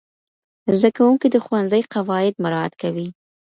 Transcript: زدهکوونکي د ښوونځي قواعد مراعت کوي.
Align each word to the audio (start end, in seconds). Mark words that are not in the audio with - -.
زدهکوونکي 0.77 1.27
د 1.31 1.35
ښوونځي 1.45 1.81
قواعد 1.93 2.33
مراعت 2.43 2.73
کوي. 2.81 3.07